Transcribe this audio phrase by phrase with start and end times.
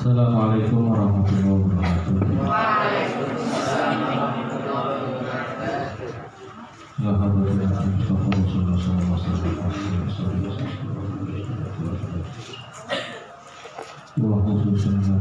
[0.00, 2.16] السلام عليكم ورحمة الله وبركاته.
[2.48, 6.08] وعليكم السلام ورحمة الله وبركاته
[7.00, 10.40] إلى حضرة المصطفى رسول الله صلى الله عليه وسلم
[14.18, 15.20] اللهم صل وسلم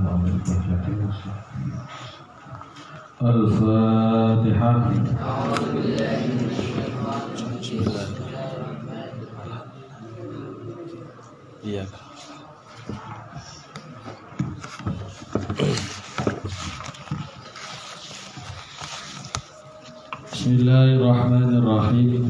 [3.19, 4.71] على الفاتحة
[5.27, 7.83] أعوذ بالله من الشيطان الرجيم
[11.67, 12.08] إياك.
[20.49, 22.25] Bismillahirrahmanirrahim.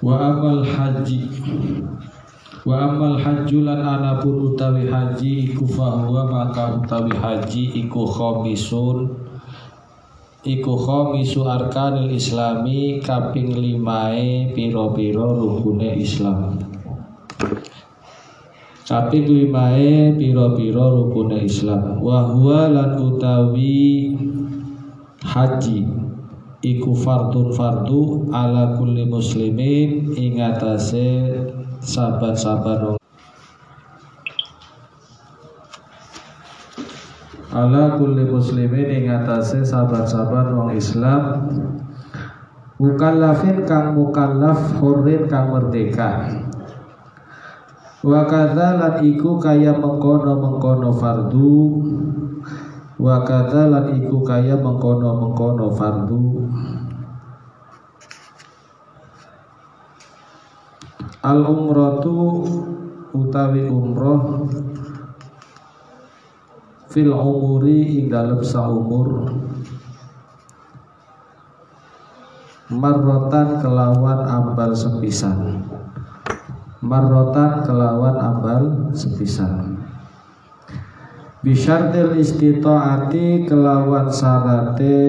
[0.00, 1.28] Wa amal haji
[2.64, 9.21] Wa amal hajju lan anapun utawi haji iku fahuwa maka utawi haji iku khomisun
[10.42, 16.58] iku khomisu arkanil islami kaping limae piro-piro rukune Islam.
[18.82, 22.02] Kaping limae piro-piro rukune Islam.
[22.02, 24.18] Wa huwa lan utawi
[25.22, 25.86] haji.
[26.62, 31.26] Iku fardun fardu ala kulli muslimin ing atase
[31.82, 33.01] saban-saban
[37.52, 41.52] ala kulli muslimin ing atase saban-saban wong Islam.
[42.80, 46.32] Mukallafin kang mukallaf hurrin kang merdeka.
[48.02, 51.54] Wa lan iku kaya mengkono-mengkono fardu.
[52.98, 56.22] Wa lan iku kaya mengkono-mengkono fardu.
[61.22, 62.42] Al umratu
[63.14, 64.50] utawi umroh
[66.92, 69.32] fil umuri ing dalem saumur.
[72.68, 75.64] Marrotan kelawan ambal sepisan.
[76.84, 78.62] Marrotan kelawan ambal
[78.92, 79.80] sepisan.
[81.40, 85.00] Bisyartil istitaati kelawan sarate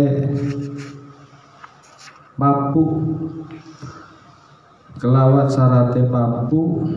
[2.40, 2.84] mampu.
[5.04, 6.88] Kelawan sarate mampu.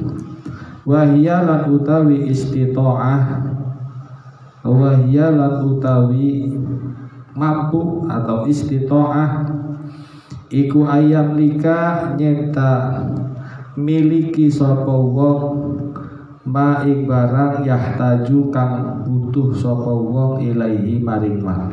[0.87, 3.56] Wahya lan utawi istita'ah
[4.66, 6.50] wahya lan utawi
[7.32, 9.47] mampu atau istita'ah
[10.50, 13.03] iku ayam lika nyenta
[13.78, 15.43] miliki sapa wong
[16.47, 21.71] ma ing barang yahtaju kang butuh sapa wong ilaihi maring ma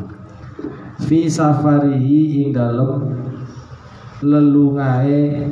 [1.04, 3.24] fi safarihi ing dalem
[4.24, 5.52] lelungae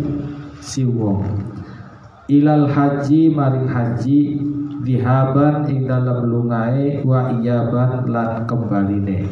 [0.64, 1.28] si wong.
[2.32, 4.40] Ilal haji maring haji
[4.82, 9.30] dihaban ing dalam lungae wa iyaban lan kembaline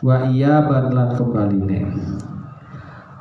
[0.00, 1.80] wa iyaban lan kembaline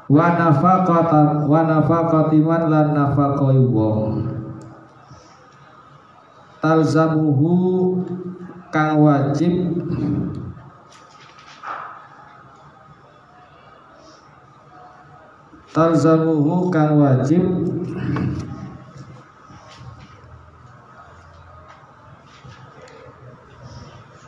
[0.10, 4.26] wa nafaqatan wa nafaqatiman lan nafaqoi wong.
[6.60, 7.54] Talzamuhu
[8.74, 9.54] kang wajib.
[15.70, 17.46] Talzamuhu kang wajib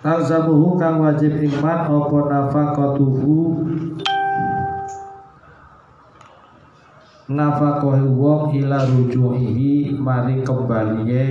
[0.02, 3.38] talzamuhu kang wajib iman apa nafaqatuhu
[7.30, 11.26] nafaqahi wong ila rujuhihi mari kembaliye.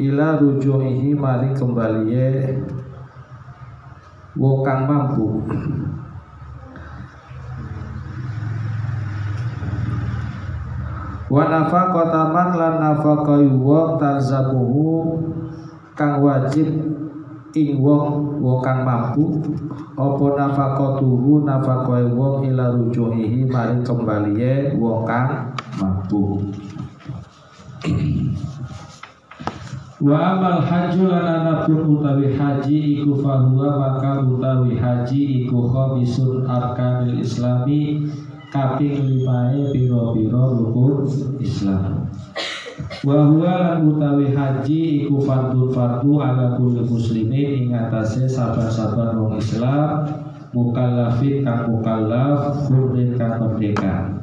[0.00, 2.54] Ila rujuhihi mari kembaliye.
[4.38, 5.26] Wong kang mampu.
[11.30, 15.29] Wa nafaqata man lan nafaqai wong talzamuhu
[16.00, 16.64] kang wajib
[17.52, 19.36] ing wong wong kang mampu
[20.00, 26.40] apa nafaqatuhu nafaqai wong ila rujuhihi mari kembaliye wong kang mampu
[30.00, 37.20] Wa amal hajju lan anapun utawi haji iku fahuwa maka utawi haji iku khamisun arkanil
[37.20, 38.08] islami
[38.48, 41.04] kaping limae piro-piro rukun
[41.36, 42.09] Islam.
[43.04, 50.08] Wa huwa utawi haji iku fardhu fardhu ala kulli muslimin ing atase sabar-sabar wong Islam
[50.52, 54.20] mukallafin kang mukallaf hurrin kang merdeka.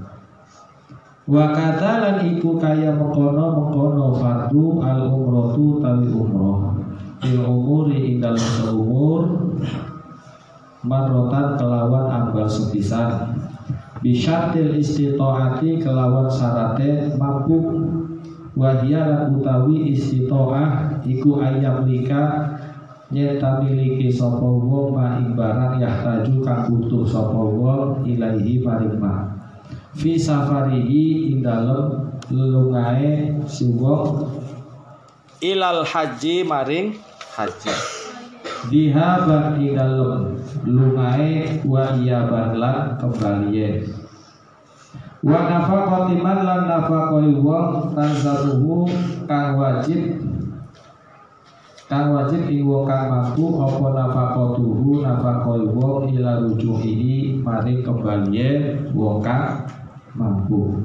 [1.27, 1.51] Wa
[1.81, 6.79] lan iku kaya mengkono mengkono fardu al umrotu tawi umroh
[7.19, 9.21] fil umuri ing dalem seumur
[10.85, 13.35] marrotan kelawan ambal sepisan
[13.99, 17.86] bisyartil istitoati kelawan syarate mampu
[18.57, 22.57] wahya lan utawi istitoah iku ayam lika
[23.13, 29.29] nyeta miliki sapa wong ma ing barang yahtaju kang butuh sapa wong ilaihi maring ma.
[29.93, 34.25] Fi safarihi ing dalem lungae si wong
[35.39, 36.97] ilal haji maring
[37.37, 37.73] haji.
[38.73, 39.21] Diha
[39.61, 42.25] ing dalem lungae wa iya
[42.97, 43.85] kembaliye
[45.25, 48.85] wa nafaqati man lan nafaqoi wong tanzaruhu
[49.25, 50.21] kang wajib.
[51.87, 59.23] Kang wajib ing wong kang mampu apa nafaqatuhu nafaqoi wong ila rujuhi mari kembaliye wong
[59.25, 59.65] kang
[60.13, 60.77] mampu.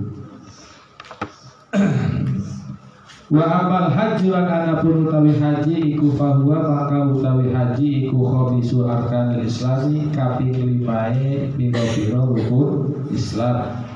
[3.33, 9.49] Wa amal haji lan anapun utawi haji iku fahuwa maka utawi haji iku khobisu arkanil
[9.49, 13.89] islami kaping limae piro-piro rukun Islam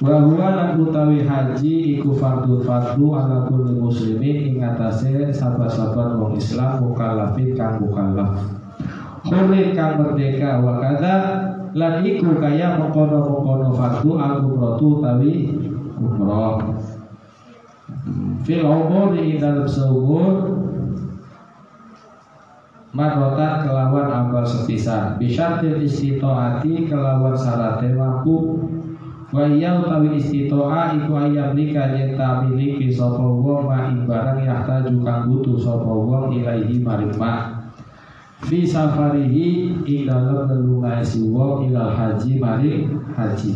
[0.00, 6.40] Wa huwa lan utawi haji iku fardu fardu ala kulli muslimin ing atase sahabat-sahabat wong
[6.40, 8.48] Islam mukallafin kang mukallaf.
[9.28, 11.16] Hurin kang merdeka wa kadza
[11.76, 15.52] lan iku kaya mengkono-mengkono fardu al umratu utawi
[16.00, 16.64] umrah.
[18.48, 20.56] Fil umur ing dalam seumur
[22.90, 28.66] Marotan kelawan amal sepisan Bisyartil istitoati kelawan syaratnya mampu
[29.30, 35.30] Wa iya utawi istitoa iku ayam lika nyenta miliki sapa wong ma barang yahtaju kang
[35.30, 37.62] butuh sapa wong ilaihi maring ma
[38.42, 43.54] fi safarihi ing dalem lelungae si wong ilal haji maring haji.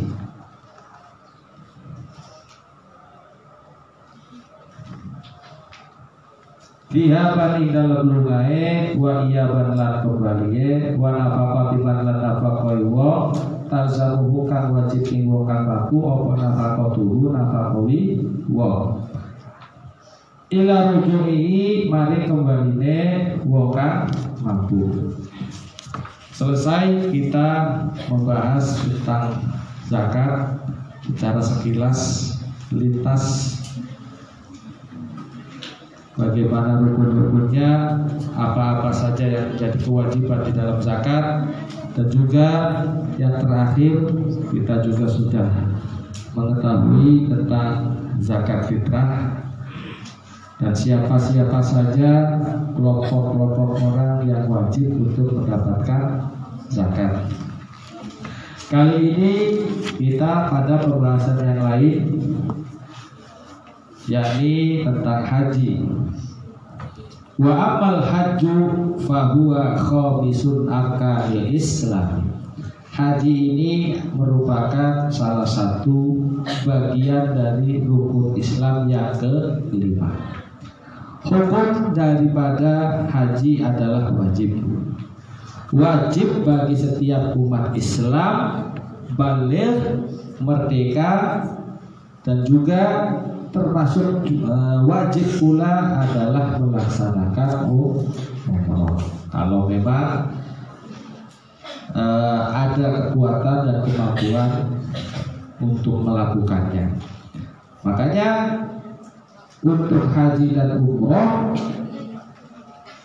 [6.95, 13.35] Fiha paling dalam lungae wa iya ban lan kembaliye wa nafaqati lan lan nafaqoi wa
[13.75, 19.03] talzamuhu kang wajib ing wong kang mampu apa nafaqatuhu nafaqoi wa.
[20.47, 22.97] Ila rujuhi mari kembaline
[23.43, 24.07] wong kang
[24.39, 25.11] mampu.
[26.31, 27.47] Selesai kita
[28.07, 29.43] membahas tentang
[29.91, 30.63] zakat
[31.03, 31.99] secara sekilas
[32.71, 33.55] lintas.
[36.15, 37.99] Bagaimana rukun-rukunnya,
[38.39, 41.51] apa-apa saja yang menjadi kewajiban di dalam zakat,
[41.91, 42.47] dan juga
[43.15, 43.95] yang terakhir
[44.51, 45.47] kita juga sudah
[46.35, 49.45] mengetahui tentang zakat fitrah
[50.55, 52.11] dan siapa-siapa saja
[52.75, 56.31] kelompok-kelompok orang yang wajib untuk mendapatkan
[56.71, 57.27] zakat.
[58.65, 59.33] Kali ini
[59.99, 61.99] kita pada pembahasan yang lain
[64.09, 65.85] yakni tentang haji.
[67.35, 68.57] Wa amal haju
[69.03, 72.34] fahuwa khamisun arkanil Islam.
[72.95, 76.15] Haji ini merupakan salah satu
[76.63, 79.11] bagian dari rukun Islam yang
[79.67, 80.15] kelima.
[81.27, 84.63] Hukum daripada haji adalah wajib.
[85.75, 88.71] Wajib bagi setiap umat Islam
[89.19, 89.99] balik,
[90.39, 91.43] merdeka,
[92.23, 93.11] dan juga
[93.51, 99.03] termasuk uh, wajib pula adalah melaksanakan umroh.
[99.35, 100.31] Kalau memang
[101.95, 104.49] uh, ada kekuatan dan kemampuan
[105.63, 106.99] untuk melakukannya.
[107.81, 108.29] Makanya
[109.63, 111.55] untuk haji dan umroh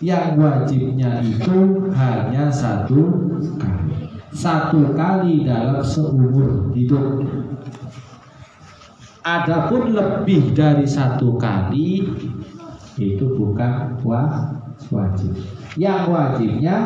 [0.01, 3.95] yang wajibnya itu hanya satu kali.
[4.31, 7.25] Satu kali dalam seumur hidup
[9.21, 12.09] Adapun lebih dari satu kali
[12.97, 15.37] itu bukan wajib.
[15.77, 16.77] Yang wajibnya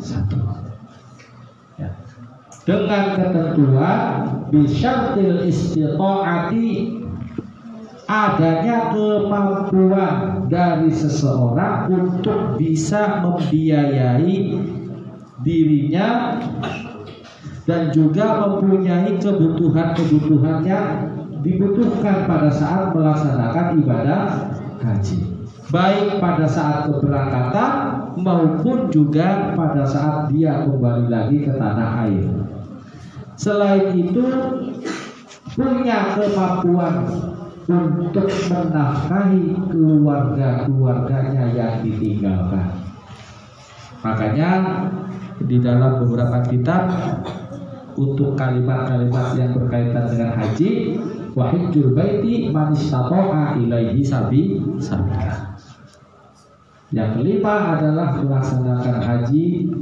[0.00, 0.71] satu.
[2.62, 4.02] Dengan ketentuan
[4.54, 7.02] bisyartil istitoati
[8.06, 14.62] adanya kemampuan dari seseorang untuk bisa membiayai
[15.42, 16.38] dirinya
[17.66, 20.86] dan juga mempunyai kebutuhan-kebutuhan yang
[21.42, 24.22] dibutuhkan pada saat melaksanakan ibadah
[24.78, 25.18] haji.
[25.72, 32.28] Baik pada saat keberangkatan maupun juga pada saat dia kembali lagi ke tanah air
[33.36, 34.24] selain itu
[35.52, 36.94] punya kemampuan
[37.68, 42.68] untuk menafkahi keluarga-keluarganya yang ditinggalkan
[44.02, 44.50] makanya
[45.42, 46.90] di dalam beberapa kitab
[47.96, 50.98] untuk kalimat-kalimat yang berkaitan dengan haji
[51.36, 52.72] wahidul baiti man
[53.60, 55.56] ilaihi sabi sabila.
[56.92, 59.72] Yang kelima adalah melaksanakan haji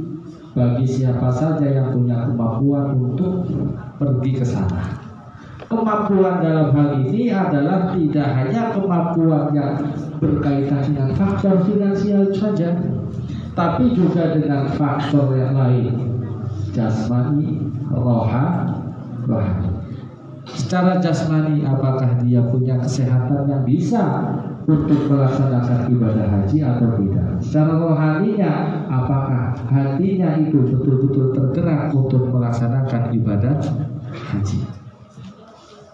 [0.55, 3.51] bagi siapa saja yang punya kemampuan untuk
[3.99, 4.95] pergi ke sana.
[5.67, 9.75] Kemampuan dalam hal ini adalah tidak hanya kemampuan yang
[10.23, 12.79] berkaitan dengan faktor finansial saja,
[13.55, 15.95] tapi juga dengan faktor yang lain
[16.71, 17.59] jasmani,
[17.91, 18.71] roha,
[19.27, 19.67] rohani.
[20.47, 24.03] Secara jasmani apakah dia punya kesehatan yang bisa
[24.67, 27.27] untuk melaksanakan ibadah haji atau tidak?
[27.41, 28.53] Secara rohaninya
[28.89, 33.55] apakah hatinya itu betul-betul tergerak untuk melaksanakan ibadah
[34.11, 34.59] haji?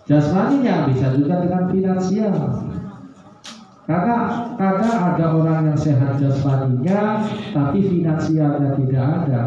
[0.08, 2.36] Jasmaninya bisa juga dengan finansial.
[3.88, 4.18] Karena
[4.60, 7.24] kadang ada orang yang sehat jasmaninya
[7.56, 9.42] tapi finansialnya tidak ada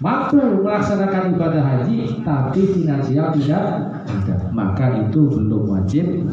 [0.00, 3.64] mampu melaksanakan ibadah haji tapi finansial tidak
[4.08, 6.24] ada maka itu belum wajib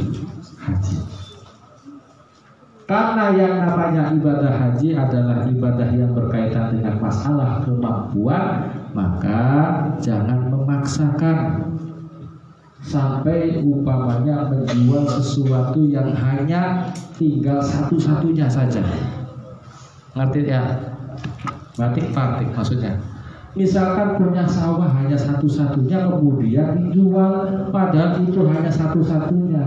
[2.87, 9.43] karena yang namanya ibadah haji adalah ibadah yang berkaitan dengan masalah kemampuan maka
[9.99, 11.67] jangan memaksakan
[12.79, 16.87] sampai umpamanya menjual sesuatu yang hanya
[17.19, 18.79] tinggal satu-satunya saja.
[20.15, 20.63] Ngerti ya?
[21.75, 22.95] Batik batik maksudnya.
[23.57, 29.65] Misalkan punya sawah hanya satu-satunya kemudian dijual padahal itu hanya satu-satunya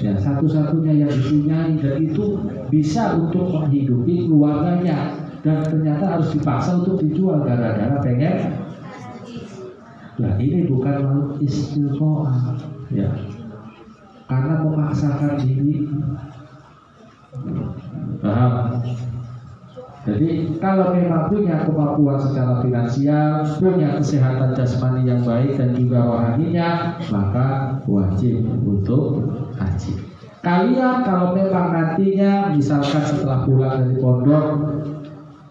[0.00, 2.40] ya satu-satunya yang dipunyai dan itu
[2.72, 5.16] bisa untuk menghidupi keluarganya.
[5.40, 8.60] Dan ternyata harus dipaksa untuk dijual gara-gara pengen.
[10.20, 12.60] Nah ini bukan mau istiqomah.
[12.92, 13.08] Ya.
[14.28, 15.88] Karena memaksakan diri.
[18.20, 18.52] Paham
[20.00, 26.96] jadi kalau memang punya kemampuan secara finansial, punya kesehatan jasmani yang baik dan juga rohaninya,
[27.12, 29.28] maka wajib untuk
[29.60, 30.00] haji.
[30.40, 34.46] Kalian kalau memang nantinya misalkan setelah pulang dari pondok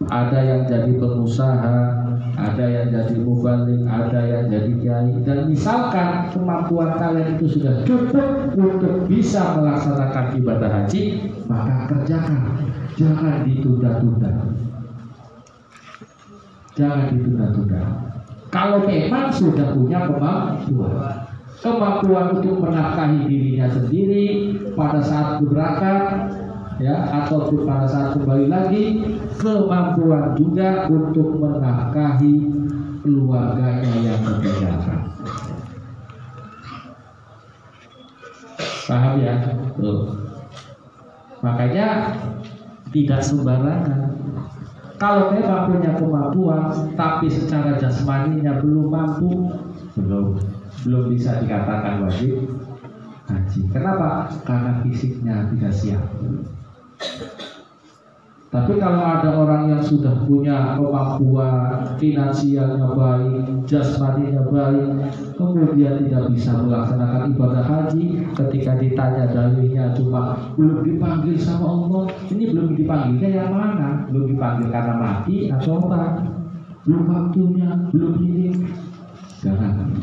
[0.10, 1.78] ada yang jadi pengusaha,
[2.34, 8.50] ada yang jadi mubalik, ada yang jadi kiai dan misalkan kemampuan kalian itu sudah cukup
[8.58, 11.02] untuk bisa melaksanakan ibadah haji,
[11.46, 14.32] maka kerjakan jangan ditunda-tunda.
[16.74, 17.82] Jangan ditunda-tunda.
[18.50, 21.30] Kalau memang sudah punya kemampuan,
[21.62, 24.26] kemampuan untuk menafkahi dirinya sendiri
[24.74, 26.34] pada saat berangkat,
[26.82, 28.84] ya ataupun pada saat kembali lagi,
[29.38, 32.36] kemampuan juga untuk menafkahi
[33.06, 35.00] keluarganya yang berkegiatan.
[38.90, 39.36] Paham ya?
[39.78, 40.18] Tuh.
[41.46, 42.18] Makanya
[42.90, 44.14] tidak sembarangan.
[45.00, 49.32] Kalau memang punya kemampuan, tapi secara jasmaninya belum mampu,
[49.96, 50.36] belum
[50.84, 52.52] belum bisa dikatakan wajib
[53.32, 53.62] haji.
[53.72, 54.28] Kenapa?
[54.44, 56.04] Karena fisiknya tidak siap.
[58.50, 66.58] Tapi kalau ada orang yang sudah punya kemampuan finansialnya baik, jasmaninya baik, kemudian tidak bisa
[66.58, 72.04] melaksanakan ibadah haji, ketika ditanya dalilnya cuma belum dipanggil sama Allah,
[72.34, 74.10] ini belum dipanggilnya yang mana?
[74.10, 76.26] Belum dipanggil karena mati atau apa?
[76.90, 78.66] Belum waktunya, belum ini.
[79.46, 79.94] Jangan.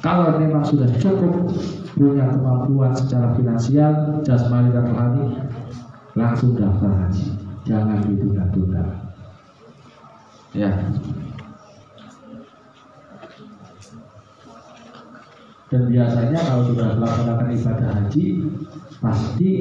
[0.00, 1.52] Kalau memang sudah cukup
[1.92, 5.44] punya kemampuan secara finansial, jasmani dan rohani,
[6.16, 8.84] langsung daftar haji jangan ditunda-tunda.
[10.54, 10.70] Ya.
[15.66, 18.26] Dan biasanya kalau sudah melaksanakan ibadah haji,
[19.02, 19.52] pasti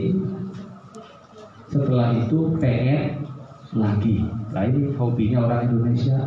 [1.74, 3.26] setelah itu pengen
[3.74, 4.30] lagi.
[4.54, 6.18] Nah ini hobinya orang Indonesia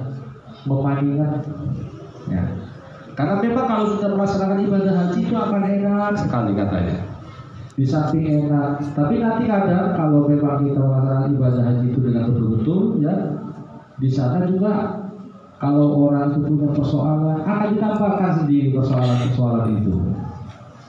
[0.66, 1.40] memandikan.
[2.26, 2.44] Ya.
[3.14, 7.17] Karena memang kalau sudah melaksanakan ibadah haji itu akan enak sekali katanya
[7.78, 12.98] di samping enak tapi nanti kadang kalau memang kita melaksanakan ibadah haji itu dengan betul-betul
[12.98, 13.14] ya
[14.02, 14.98] di sana juga
[15.58, 19.94] kalau orang itu punya persoalan akan ditambahkan sendiri persoalan-persoalan itu.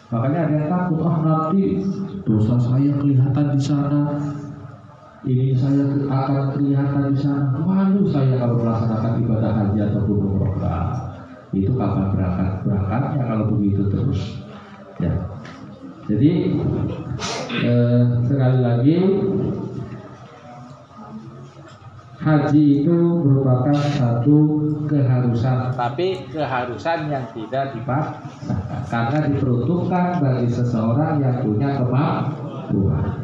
[0.09, 1.81] Makanya ada yang takut ah nanti
[2.25, 4.01] dosa saya kelihatan di sana
[5.25, 7.57] ini saya akan kelihatan di sana.
[7.65, 10.53] Malu saya kalau melaksanakan ibadah haji ataupun umroh
[11.49, 12.49] itu kapan berangkat?
[12.61, 14.21] Berangkatnya kalau begitu terus
[15.01, 15.13] ya
[16.09, 16.31] jadi
[17.53, 18.97] eh, sekali lagi
[22.19, 24.37] haji itu merupakan satu
[24.91, 28.81] keharusan, tapi keharusan yang tidak dipaksakan.
[28.89, 33.23] Karena diperuntukkan bagi seseorang yang punya kemampuan.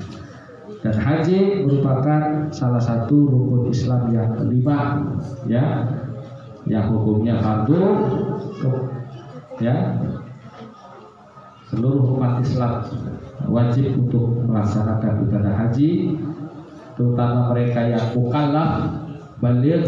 [0.79, 5.01] Dan haji merupakan salah satu rukun Islam yang kelima,
[5.49, 5.89] ya,
[6.69, 7.81] yang hukumnya fardu,
[9.57, 9.97] ya,
[11.75, 12.87] seluruh umat Islam
[13.51, 16.15] wajib untuk melaksanakan ibadah haji
[16.95, 18.71] terutama mereka yang mukallaf
[19.43, 19.83] balik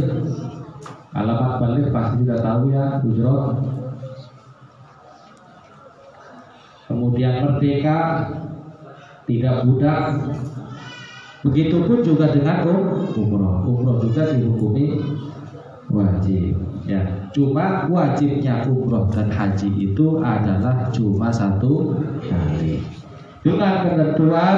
[1.16, 3.56] alamat balik pasti sudah tahu ya ujrot
[6.92, 8.00] kemudian merdeka
[9.28, 10.04] tidak budak.
[11.46, 12.66] Begitupun juga dengan
[13.14, 13.68] umroh.
[13.68, 14.98] Umroh juga dihukumi
[17.38, 22.82] cuma wajibnya umroh dan haji itu adalah cuma satu kali.
[23.46, 24.58] Dengan ketentuan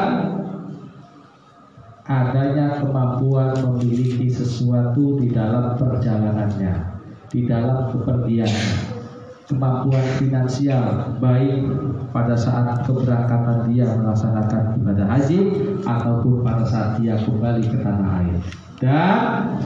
[2.07, 8.95] adanya kemampuan memiliki sesuatu di dalam perjalanannya, di dalam kepergiannya
[9.49, 11.67] kemampuan finansial baik
[12.13, 15.39] pada saat keberangkatan dia melaksanakan ibadah haji
[15.89, 18.37] ataupun pada saat dia kembali ke tanah air
[18.77, 19.57] dan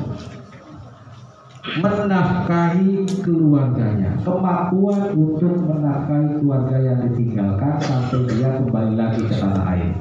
[1.64, 4.20] menafkahi keluarganya.
[4.22, 9.96] Kemampuan untuk menafkahi keluarga yang ditinggalkan sampai dia kembali lagi ke tanah air.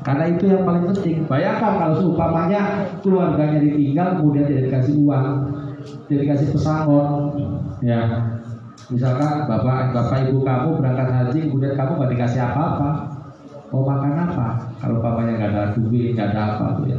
[0.00, 1.28] Karena itu yang paling penting.
[1.28, 5.26] Bayangkan kalau seumpamanya keluarganya ditinggal kemudian tidak dikasih uang
[6.08, 7.12] tidak dikasih pesangon
[7.84, 8.00] ya.
[8.90, 12.90] Misalkan bapak bapak ibu kamu berangkat haji, kemudian kamu nggak dikasih apa-apa,
[13.70, 14.48] mau makan apa?
[14.82, 16.98] Kalau papanya nggak ada duit, nggak ada apa tuh ya.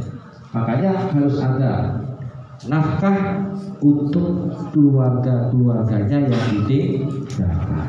[0.56, 2.01] Makanya harus ada
[2.68, 3.48] nafkah
[3.82, 7.86] untuk keluarga-keluarganya yang ditinggalkan.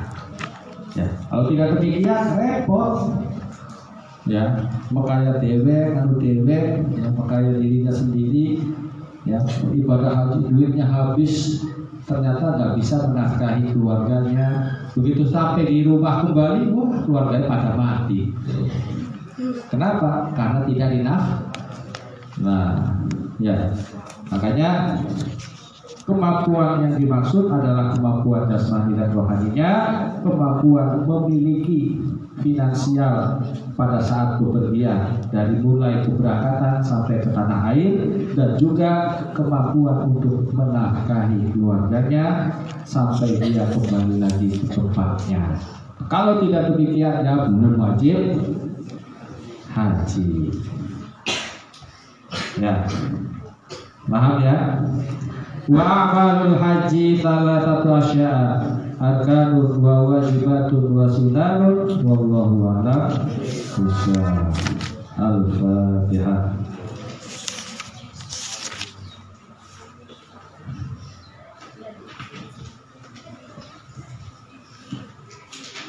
[0.93, 2.95] Ya, kalau tidak demikian repot.
[4.23, 6.59] Ya, makanya dewe, kalau dewe,
[6.95, 8.55] ya makanya dirinya sendiri,
[9.27, 9.39] ya
[9.75, 11.63] ibadah haji duitnya habis
[12.03, 14.47] ternyata nggak bisa menafkahi keluarganya
[14.91, 18.35] begitu sampai di rumah kembali wah keluarganya pada mati
[19.71, 21.23] kenapa karena tidak dinaf
[22.43, 22.99] nah
[23.39, 23.71] ya
[24.33, 24.99] makanya
[26.03, 29.71] kemampuan yang dimaksud adalah kemampuan jasmani dan rohaninya
[30.19, 32.01] kemampuan memiliki
[32.41, 33.39] finansial
[33.77, 37.93] pada saat bepergian dari mulai keberangkatan sampai ke tanah air
[38.33, 38.91] dan juga
[39.37, 42.51] kemampuan untuk menafkahi keluarganya
[42.83, 45.61] sampai dia kembali lagi ke tempatnya.
[46.11, 48.17] Kalau tidak demikian ya belum wajib
[49.71, 50.51] haji.
[52.61, 52.85] Ya.
[54.09, 54.83] Paham ya?
[55.71, 58.35] Wa amalul haji salah satu asya
[58.99, 63.07] arkanun wa wajibatun wa sunanun wallahu a'lam
[65.13, 66.51] Al-Fatihah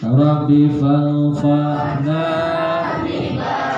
[0.04, 2.22] Rabbi fanfa'na.
[2.94, 3.73] Rabbi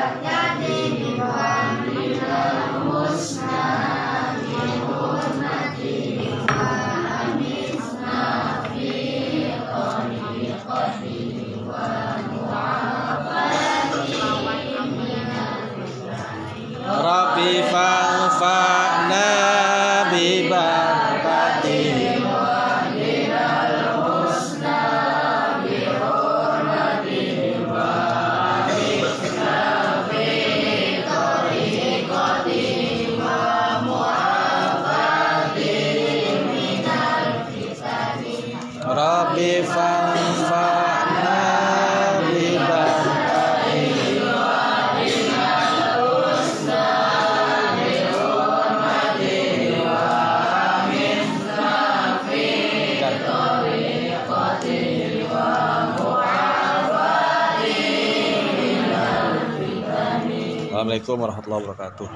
[61.14, 62.08] alaikum waraxmatullahi wabarakaatuh